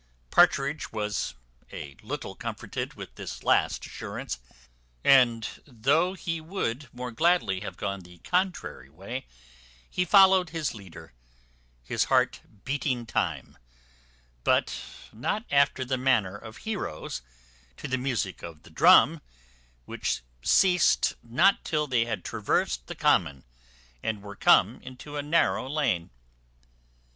Partridge 0.31 0.91
was 0.91 1.35
a 1.71 1.95
little 2.01 2.33
comforted 2.33 2.95
with 2.95 3.13
this 3.13 3.43
last 3.43 3.85
assurance; 3.85 4.39
and 5.03 5.47
though 5.67 6.13
he 6.15 6.41
would 6.41 6.89
more 6.91 7.11
gladly 7.11 7.59
have 7.59 7.77
gone 7.77 7.99
the 7.99 8.17
contrary 8.17 8.89
way, 8.89 9.27
he 9.87 10.03
followed 10.03 10.49
his 10.49 10.73
leader, 10.73 11.13
his 11.83 12.05
heart 12.05 12.41
beating 12.63 13.05
time, 13.05 13.59
but 14.43 14.73
not 15.13 15.45
after 15.51 15.85
the 15.85 15.97
manner 15.99 16.35
of 16.35 16.57
heroes, 16.57 17.21
to 17.77 17.87
the 17.87 17.95
music 17.99 18.41
of 18.41 18.63
the 18.63 18.71
drum, 18.71 19.21
which 19.85 20.23
ceased 20.41 21.13
not 21.21 21.63
till 21.63 21.85
they 21.85 22.05
had 22.05 22.25
traversed 22.25 22.87
the 22.87 22.95
common, 22.95 23.43
and 24.01 24.23
were 24.23 24.35
come 24.35 24.81
into 24.81 25.15
a 25.15 25.21
narrow 25.21 25.69
lane. 25.69 26.09